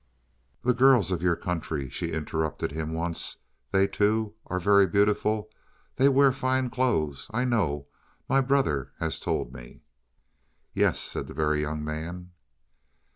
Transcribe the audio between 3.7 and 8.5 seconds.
"They, too, are very beautiful; they wear fine clothes I know my